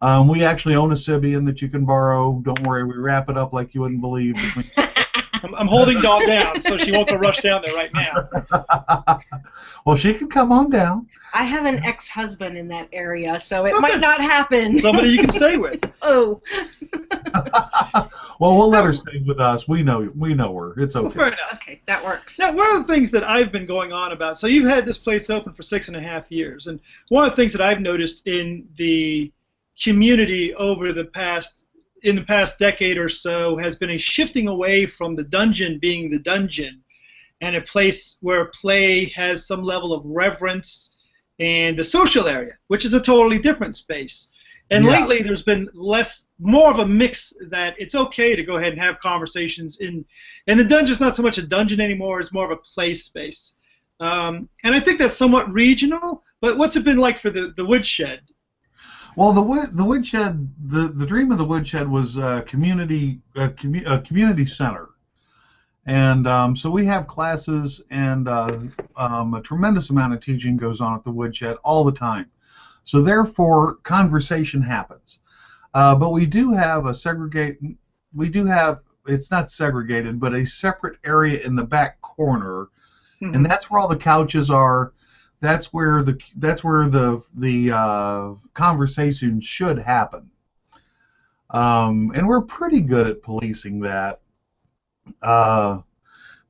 [0.00, 2.40] Um, we actually own a Sybian that you can borrow.
[2.44, 4.36] Don't worry, we wrap it up like you wouldn't believe.
[5.34, 9.20] I'm, I'm holding Dawn down so she won't go rush down there right now.
[9.84, 11.06] well, she can come on down.
[11.34, 13.80] I have an ex-husband in that area, so it Okay.
[13.80, 14.78] might not happen.
[14.78, 15.80] Somebody you can stay with.
[16.02, 16.40] oh.
[18.40, 19.68] well, we'll let her stay with us.
[19.68, 20.78] We know we know her.
[20.80, 21.14] It's okay.
[21.14, 21.38] fair enough.
[21.54, 22.38] Okay, that works.
[22.38, 24.98] Now, one of the things that I've been going on about, so you've had this
[24.98, 27.80] place open for six and a half years, and one of the things that I've
[27.80, 29.30] noticed in the
[29.82, 31.66] community over the past,
[32.02, 36.10] in the past decade or so, has been a shifting away from the dungeon being
[36.10, 36.82] the dungeon,
[37.40, 40.94] and a place where play has some level of reverence,
[41.38, 44.30] and the social area, which is a totally different space.
[44.70, 45.00] And Yeah.
[45.00, 48.82] lately, there's been less, more of a mix that it's okay to go ahead and
[48.82, 50.04] have conversations in
[50.46, 53.56] and the dungeon's not so much a dungeon anymore; it's more of a play space.
[54.00, 56.22] Um, and I think that's somewhat regional.
[56.40, 58.20] But what's it been like for the the woodshed?
[59.18, 63.48] Well, the wood the woodshed the, the dream of the woodshed was a community a,
[63.48, 64.90] commu- a community center,
[65.86, 68.58] and um, so we have classes and uh,
[68.94, 72.26] um, a tremendous amount of teaching goes on at the woodshed all the time.
[72.84, 75.18] So therefore, conversation happens.
[75.74, 77.58] Uh, but we do have a segregate.
[78.14, 78.78] We do have
[79.08, 82.68] it's not segregated, but a separate area in the back corner,
[83.20, 83.34] Mhm.
[83.34, 84.92] and that's where all the couches are.
[85.40, 90.30] That's where the that's where the the uh, conversation should happen.
[91.50, 94.20] Um, and we're pretty good at policing that.
[95.22, 95.80] Uh,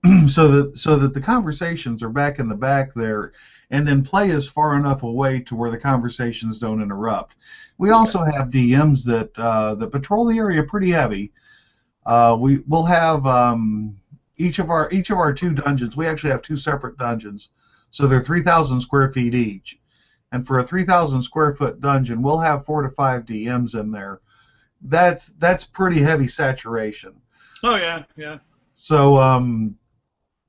[0.29, 3.33] so that so that the conversations are back in the back there,
[3.71, 7.35] and then play is far enough away to where the conversations don't interrupt.
[7.79, 11.33] We also have DMs that uh, that patrol the area pretty heavy.
[12.07, 13.97] Uh, we will have um,
[14.37, 15.97] each of our each of our two dungeons.
[15.97, 17.51] We actually have two separate dungeons,
[17.91, 19.79] so they're 3,000 square feet each.
[20.33, 24.21] And for a 3,000 square foot dungeon, we'll have four to five DMs in there.
[24.83, 27.15] That's that's pretty heavy saturation.
[27.63, 28.39] Oh yeah, yeah.
[28.77, 29.75] So um,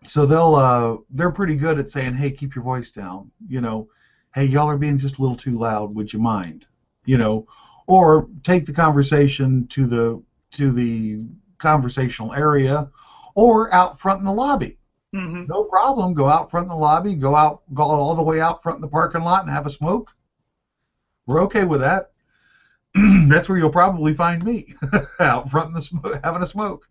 [0.06, 3.32] so they'll uh, they're pretty good at saying, hey, keep your voice down.
[3.48, 3.88] You know,
[4.34, 5.94] hey, y'all are being just a little too loud.
[5.96, 6.66] Would you mind?
[7.06, 7.48] You know,
[7.88, 10.22] or take the conversation to the
[10.52, 11.20] to the
[11.58, 12.90] conversational area,
[13.36, 14.78] or out front in the lobby.
[15.14, 16.14] Hmm No problem.
[16.14, 17.16] Go out front in the lobby.
[17.16, 17.62] Go out.
[17.74, 20.10] Go all the way out front in the parking lot and have a smoke.
[21.26, 22.12] We're okay with that.
[23.30, 24.74] That's where you'll probably find me
[25.20, 26.88] out front in the smoke, having a smoke.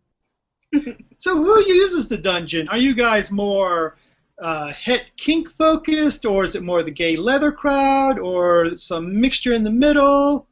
[1.21, 2.69] So who uses the dungeon?
[2.69, 3.97] Are you guys more
[4.41, 9.53] uh, het kink focused, or is it more the gay leather crowd, or some mixture
[9.53, 10.47] in the middle?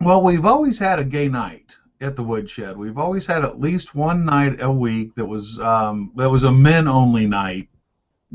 [0.00, 2.76] Well, we've always had a gay night at the woodshed.
[2.76, 6.52] We've always had at least one night a week that was um, that was a
[6.52, 7.68] men only night.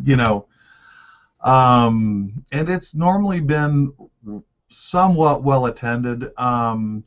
[0.03, 0.45] You know,
[1.41, 3.91] um, and it's normally been
[4.69, 6.29] somewhat well attended.
[6.37, 7.03] Um,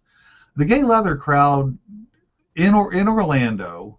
[0.57, 1.77] the gay leather crowd
[2.55, 3.99] in or in Orlando,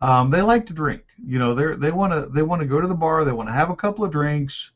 [0.00, 1.02] um, they like to drink.
[1.24, 3.24] You know, they they want to they want to go to the bar.
[3.24, 4.70] They want to have a couple of drinks.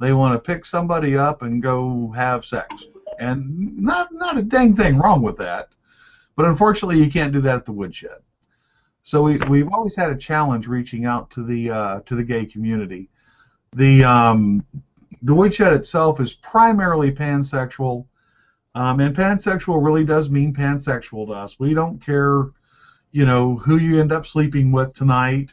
[0.00, 2.84] They want to pick somebody up and go have sex.
[3.20, 5.68] And not not a dang thing wrong with that.
[6.36, 8.18] But unfortunately, you can't do that at the woodshed.
[9.02, 12.46] So we we've always had a challenge reaching out to the uh, to the gay
[12.46, 13.10] community.
[13.74, 14.64] The um,
[15.22, 18.06] the woodshed itself is primarily pansexual,
[18.74, 21.58] um, and pansexual really does mean pansexual to us.
[21.58, 22.46] We don't care,
[23.12, 25.52] you know, who you end up sleeping with tonight,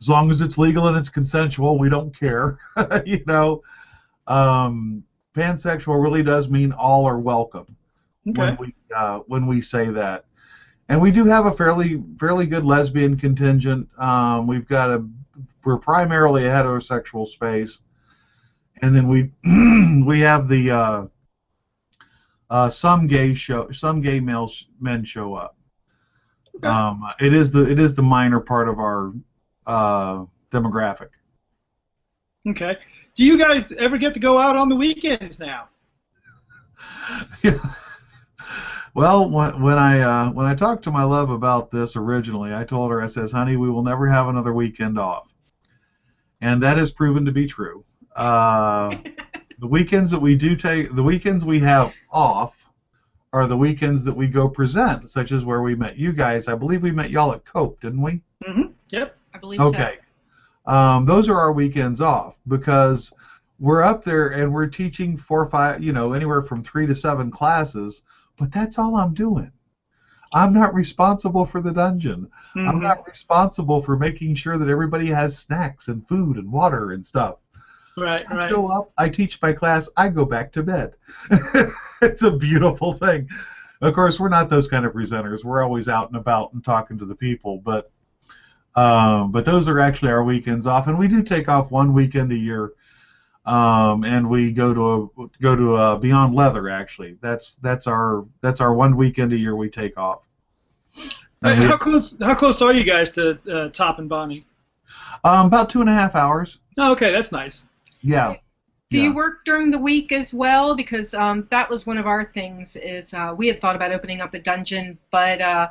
[0.00, 1.78] as long as it's legal and it's consensual.
[1.78, 2.58] We don't care,
[3.04, 3.62] you know.
[4.26, 7.76] Um, pansexual really does mean all are welcome
[8.28, 8.40] Okay.
[8.40, 10.24] when we uh, when we say that.
[10.88, 13.88] And we do have a fairly fairly good lesbian contingent.
[13.98, 15.06] Um, we've got a
[15.64, 17.80] we're primarily a heterosexual space,
[18.82, 19.30] and then we
[20.06, 21.06] we have the uh,
[22.50, 25.56] uh, some gay show some gay males men show up.
[26.56, 26.68] Okay.
[26.68, 29.12] Um, it is the it is the minor part of our
[29.66, 31.08] uh, demographic.
[32.48, 32.76] Okay.
[33.14, 35.68] Do you guys ever get to go out on the weekends now?
[38.94, 42.64] Well, when, when I uh, when I talked to my love about this originally, I
[42.64, 45.32] told her I says, "Honey, we will never have another weekend off,"
[46.40, 47.84] and that has proven to be true.
[48.14, 48.96] Uh,
[49.58, 52.70] the weekends that we do take, the weekends we have off,
[53.32, 56.46] are the weekends that we go present, such as where we met you guys.
[56.46, 58.20] I believe we met y'all at Cope, didn't we?
[58.44, 58.70] Mm-hmm.
[58.90, 59.16] Yep.
[59.34, 59.66] I believe so.
[59.66, 59.98] Okay.
[60.66, 63.12] Um, those are our weekends off because
[63.58, 66.94] we're up there and we're teaching four or five, you know, anywhere from three to
[66.94, 68.02] seven classes,
[68.36, 69.50] but that's all I'm doing.
[70.32, 72.28] I'm not responsible for the dungeon.
[72.56, 72.82] I'm Mhm.
[72.82, 77.36] not responsible for making sure that everybody has snacks and food and water and stuff.
[77.96, 78.24] Right.
[78.28, 78.50] I Right.
[78.50, 80.94] go up, I teach my class, I go back to bed.
[82.02, 83.28] it's a beautiful thing.
[83.80, 85.44] Of course, we're not those kind of presenters.
[85.44, 87.90] We're always out and about and talking to the people, but
[88.76, 92.32] um, but those are actually our weekends off, and we do take off one weekend
[92.32, 92.72] a year,
[93.46, 96.68] um, and we go to a go to a Beyond Leather.
[96.68, 100.26] Actually, that's that's our that's our one weekend a year we take off.
[101.42, 102.16] Hey, we- how close?
[102.20, 104.46] How close are you guys to uh, Top and Bonnie?
[105.24, 106.58] um, about two and a half hours.
[106.78, 107.64] Oh, okay, that's nice.
[108.00, 108.36] Yeah.
[108.90, 109.04] Do Yeah.
[109.04, 110.74] you work during the week as well?
[110.76, 112.76] Because um, that was one of our things.
[112.76, 115.68] Is uh, we had thought about opening up a dungeon, but uh,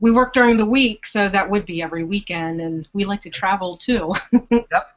[0.00, 3.30] we work during the week, so that would be every weekend, and we like to
[3.30, 4.12] travel too.
[4.50, 4.88] Yep,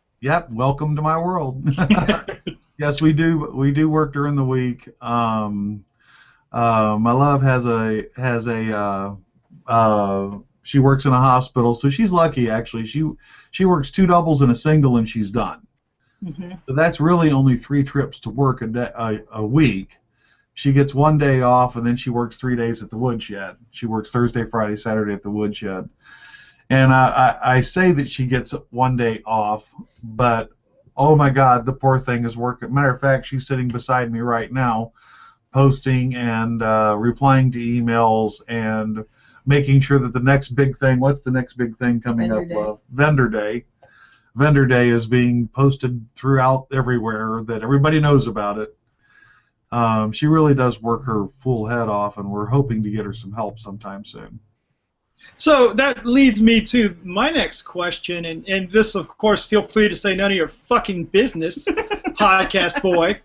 [0.49, 1.63] welcome to my world.
[2.79, 3.51] yes, we do.
[3.53, 4.89] We do work during the week.
[5.01, 5.85] Um,
[6.51, 9.15] uh, my love has a has a uh,
[9.67, 12.85] uh, she works in a hospital, so she's lucky actually.
[12.85, 13.07] She
[13.51, 15.67] she works two doubles and a single, and she's done.
[16.23, 19.97] hmm So that's really only three trips to work a, day, a, a week.
[20.55, 23.57] She gets one day off, and then she works three days at the woodshed.
[23.71, 25.89] She works Thursday, Friday, Saturday at the woodshed.
[26.69, 29.71] And I, I, I say that she gets one day off,
[30.03, 30.49] but
[30.97, 32.73] oh my God, the poor thing is working.
[32.73, 34.91] Matter of fact, she's sitting beside me right now,
[35.51, 39.03] posting and uh, replying to emails and
[39.45, 40.99] making sure that the next big thing.
[40.99, 42.49] What's the next big thing coming Vendor up?
[42.49, 42.55] Day.
[42.55, 43.63] Love Vendor Day.
[44.35, 48.75] Vendor Day is being posted throughout everywhere that everybody knows about it.
[49.71, 53.13] Um, she really does work her full head off, and we're hoping to get her
[53.13, 54.39] some help sometime soon.
[55.37, 59.89] So that leads me to my next question, and, and this, of course, feel free
[59.89, 61.65] to say none of your fucking business,
[62.17, 63.19] podcast boy.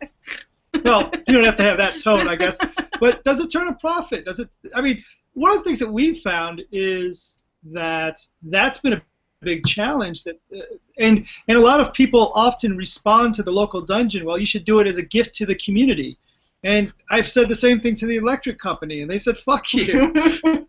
[0.85, 2.59] Well, you don't have to have that tone, I guess.
[3.01, 4.25] But does it turn a profit?
[4.25, 4.49] Does it?
[4.75, 5.03] I mean,
[5.35, 9.03] one of the things that we've found is that that's been a
[9.41, 10.25] big challenge.
[10.25, 10.63] That uh,
[10.99, 14.25] and and a lot of people often respond to the local dungeon.
[14.25, 16.19] Well, you should do it as a gift to the community.
[16.63, 20.13] And I've said the same thing to the electric company, and they said, "Fuck you."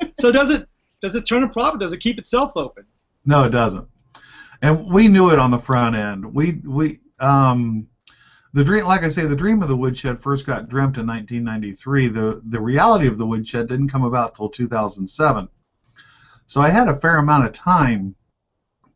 [0.19, 0.67] so does it
[1.02, 1.80] does it turn a profit?
[1.80, 2.86] Does it keep itself open?
[3.26, 3.88] No, it doesn't.
[4.62, 6.24] And we knew it on the front end.
[6.34, 7.88] We we um
[8.54, 12.08] the dream like I say, the dream of the woodshed first got dreamt in 1993.
[12.10, 15.49] The the reality of the woodshed didn't come about till 2007.
[16.47, 18.16] So I had a fair amount of time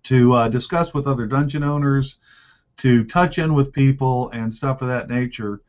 [0.04, 2.18] to uh, discuss with other dungeon owners,
[2.78, 5.62] to touch in with people and stuff of that nature.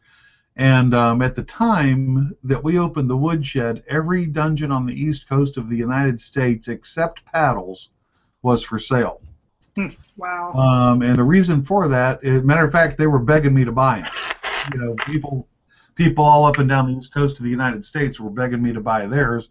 [0.56, 5.28] And um, at the time that we opened the woodshed, every dungeon on the east
[5.28, 7.90] coast of the United States, except paddles,
[8.42, 9.20] was for sale.
[10.16, 10.52] Wow.
[10.54, 13.72] Um, and the reason for that, is, matter of fact, they were begging me to
[13.72, 14.10] buy them.
[14.72, 15.46] You know, people,
[15.94, 18.72] people all up and down the east coast of the United States were begging me
[18.72, 19.50] to buy theirs,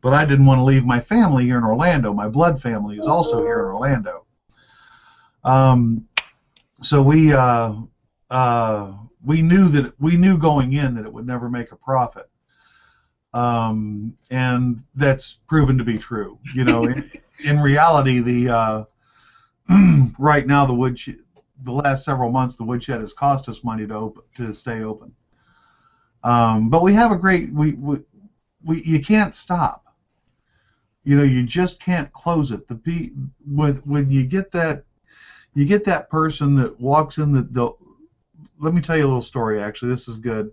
[0.00, 2.14] but I didn't want to leave my family here in Orlando.
[2.14, 4.24] My blood family is also here in Orlando.
[5.44, 6.08] Um,
[6.80, 7.74] so we uh,
[8.30, 8.92] uh,
[9.26, 12.30] we knew that we knew going in that it would never make a profit.
[13.34, 16.38] Um, and that's proven to be true.
[16.54, 17.10] You know, in,
[17.44, 18.84] in reality, the uh,
[20.18, 21.16] right now the woodshed,
[21.62, 25.12] the last several months, the woodshed has cost us money to open to stay open.
[26.22, 27.98] Um, but we have a great we, we
[28.64, 29.82] we you can't stop.
[31.02, 32.68] You know, you just can't close it.
[32.68, 33.10] The be
[33.44, 34.84] with when you get that
[35.54, 37.70] you get that person that walks in the, the
[38.58, 39.90] let me tell you a little story actually.
[39.90, 40.50] This is good.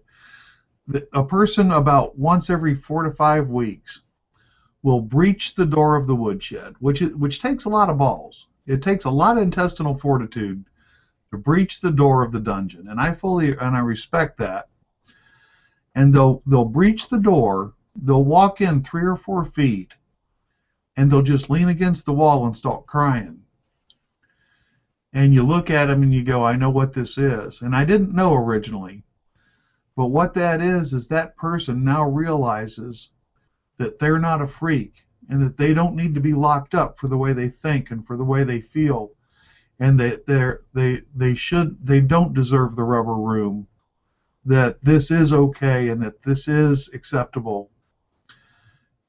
[1.14, 4.02] A person about once every four to five weeks
[4.82, 8.48] will breach the door of the woodshed which is, which takes a lot of balls.
[8.66, 10.64] It takes a lot of intestinal fortitude
[11.32, 14.68] to breach the door of the dungeon and i fully and i respect that.
[15.96, 17.74] And they'll they'll breach the door
[18.04, 19.94] they'll walk in three or four feet
[20.98, 23.43] and they'll just lean against the wall and start crying
[25.14, 27.62] and you look at them and you go, I know what this is.
[27.62, 29.04] And I didn't know originally.
[29.96, 33.10] But what that is, is that person now realizes
[33.78, 37.08] that they're not a freak and that they don't need to be locked up for
[37.08, 39.12] the way they think and for the way they feel
[39.80, 43.68] and that they're they they should they don't deserve the rubber room
[44.46, 47.70] that this is okay and that this is acceptable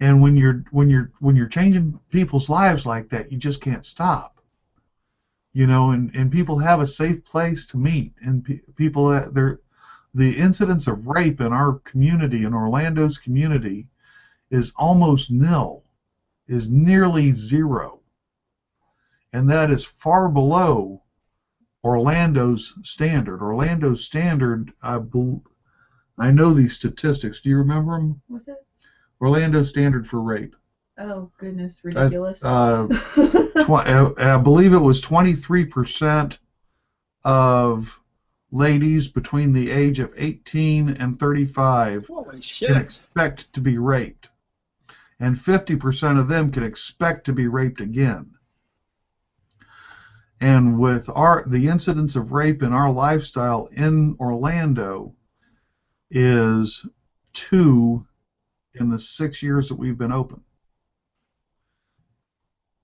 [0.01, 3.85] and when you're when you're when you're changing people's lives like that you just can't
[3.85, 4.34] stop
[5.55, 9.31] you know, and, and people have a safe place to meet, and pe- people uh,
[9.31, 9.59] there,
[10.15, 13.87] the incidence of rape in our community, in Orlando's community,
[14.51, 15.85] is almost nil,
[16.49, 18.01] is nearly zero,
[19.33, 21.03] and that is far below
[21.85, 23.43] Orlando's standard.
[23.43, 25.43] Orlando's standard, I bel
[26.19, 27.41] I know these statistics.
[27.41, 28.21] Do you remember them?
[28.29, 28.57] What's it?
[29.21, 30.57] Orlando's standard for rape.
[30.97, 32.43] Oh goodness, ridiculous.
[32.43, 36.37] Uh, tw- uh, I believe it was 23%
[37.25, 37.99] of
[38.53, 44.29] ladies between the age of 18 and 35 Holy can expect to be raped,
[45.19, 48.31] and 50% of them can expect to be raped again.
[50.41, 55.15] And with our the incidence of rape in our lifestyle in Orlando
[56.11, 56.85] is
[57.33, 58.05] two
[58.75, 60.41] in the six years that we've been open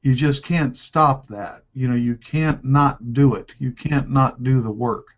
[0.02, 1.62] you just can't stop that.
[1.74, 3.54] You know, you can't not do it.
[3.58, 5.08] You can't not do the work.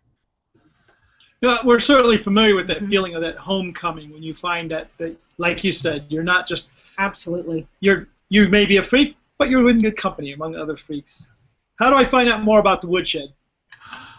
[1.41, 5.17] Yeah, we're certainly familiar with that feeling of that homecoming when you find that, that,
[5.37, 7.67] like you said, you're not just Absolutely.
[7.79, 11.29] you're you may be a freak, but you're in good company among other freaks.
[11.79, 13.33] How do I find out more about the woodshed?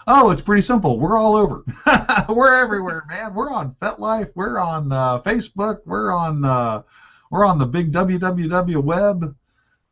[0.07, 0.99] Oh, it's pretty simple.
[0.99, 1.65] We're all over.
[2.29, 3.33] we're everywhere, man.
[3.33, 4.31] We're on FetLife.
[4.35, 5.79] We're on uh, Facebook.
[5.87, 6.83] We're on uh,
[7.31, 9.35] we're on the big www web.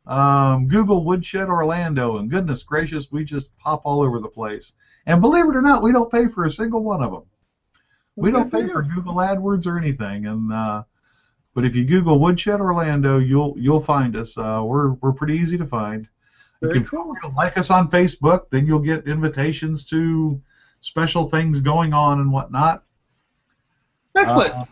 [0.05, 4.73] Um, Google Woodshed Orlando, and goodness gracious, we just pop all over the place.
[5.05, 7.23] And believe it or not, we don't pay for a single one of them.
[8.15, 10.27] We don't pay for Google AdWords or anything.
[10.27, 10.83] And uh,
[11.53, 14.37] but if you Google Woodshed Orlando, you'll you'll find us.
[14.37, 16.07] Uh, we're we're pretty easy to find.
[16.61, 17.15] You Very can cool.
[17.35, 20.41] like us on Facebook, then you'll get invitations to
[20.81, 22.83] special things going on and whatnot.
[24.15, 24.53] Excellent.
[24.53, 24.65] Uh,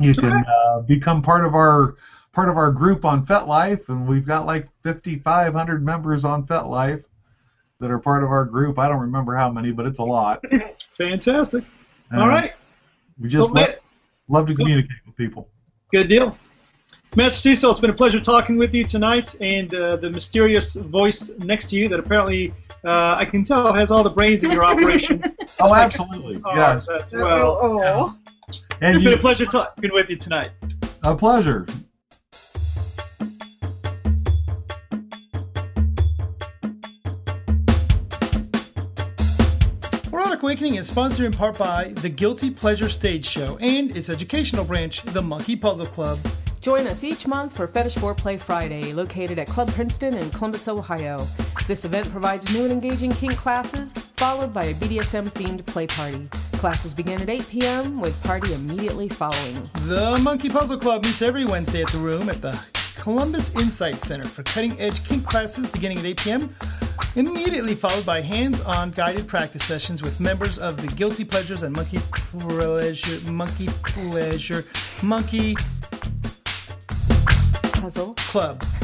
[0.00, 1.96] you can uh, become part of our
[2.34, 7.04] part of our group on FetLife, and we've got like 5,500 members on FetLife
[7.80, 8.78] that are part of our group.
[8.78, 10.44] I don't remember how many, but it's a lot.
[10.98, 11.64] Fantastic.
[12.10, 12.52] And All right.
[13.18, 13.74] We just Well, love,
[14.28, 15.48] love to communicate with people.
[15.90, 16.36] Good deal.
[17.16, 21.30] Master Cecil, it's been a pleasure talking with you tonight, and uh, the mysterious voice
[21.38, 22.52] next to you that apparently
[22.84, 25.22] uh, I can tell has all the brains in your operation.
[25.60, 26.42] Oh, absolutely.
[26.54, 26.80] Yeah.
[27.12, 27.58] Well.
[27.62, 28.18] Oh.
[28.80, 30.50] And It's been a pleasure talking with you tonight.
[31.04, 31.64] a pleasure.
[40.24, 44.64] Erotic Awakening is sponsored in part by the Guilty Pleasure Stage Show and its educational
[44.64, 46.18] branch, the Monkey Puzzle Club.
[46.62, 51.18] Join us each month for Fetish Foreplay Friday, located at Club Princeton in Columbus, Ohio.
[51.68, 56.26] This event provides new and engaging kink classes, followed by a BDSM themed play party.
[56.52, 59.62] Classes begin at 8 p.m., with party immediately following.
[59.86, 62.58] The Monkey Puzzle Club meets every Wednesday at the room at the
[62.96, 66.54] Columbus Insight Center for cutting edge kink classes beginning at 8 p.m.
[67.16, 71.74] Immediately followed by hands on guided practice sessions with members of the Guilty Pleasures and
[71.74, 74.64] Monkey Pleasure, Monkey Pleasure,
[75.00, 75.54] Monkey
[77.72, 78.14] Puzzle.
[78.14, 78.60] Club.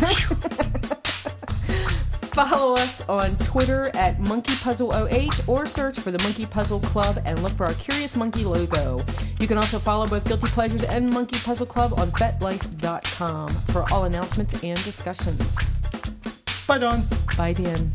[2.30, 7.52] Follow us on Twitter at MonkeyPuzzleOH or search for the Monkey Puzzle Club and look
[7.52, 9.04] for our Curious Monkey logo.
[9.40, 14.04] You can also follow both Guilty Pleasures and Monkey Puzzle Club on FetLife.com for all
[14.04, 15.56] announcements and discussions.
[16.68, 17.02] Bye, Dawn.
[17.36, 17.92] Bye, Dan.